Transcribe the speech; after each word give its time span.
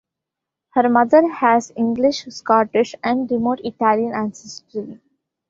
Her 0.73 0.89
mother 0.89 1.27
has 1.31 1.71
English, 1.77 2.25
Scottish, 2.29 2.95
and 3.03 3.29
remote 3.29 3.59
Italian 3.63 4.13
ancestry. 4.15 4.99